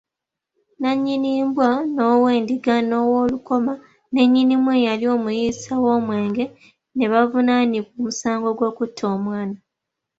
[0.81, 3.73] Nannyini mbwa, n'ow'endiga n'ow'olukoma
[4.13, 6.45] ne nnyinimu eyali omuyiisa w'omwenge
[6.95, 9.57] ne bavunaanibwa omusango gw'okutta omwana.